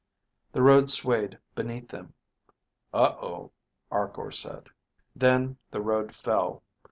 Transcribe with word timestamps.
The 0.53 0.63
road 0.63 0.89
swayed 0.89 1.37
beneath 1.53 1.89
them. 1.89 2.15
"Uh 2.91 3.15
oh," 3.21 3.51
Arkor 3.91 4.31
said. 4.31 4.69
Then 5.15 5.57
the 5.69 5.79
road 5.83 6.15
fell. 6.15 6.63